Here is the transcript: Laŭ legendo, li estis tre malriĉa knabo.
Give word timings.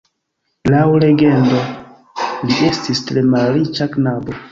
Laŭ 0.73 0.85
legendo, 1.03 1.59
li 2.47 2.57
estis 2.69 3.03
tre 3.11 3.25
malriĉa 3.35 3.89
knabo. 3.97 4.39